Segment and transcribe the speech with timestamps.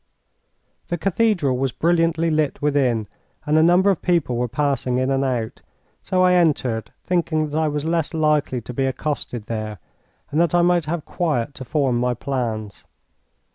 [0.87, 3.07] The cathedral was brilliantly lit within,
[3.45, 5.61] and a number of people were passing in and out;
[6.01, 9.77] so I entered, thinking that I was less likely to be accosted there,
[10.31, 12.83] and that I might have quiet to form my plans.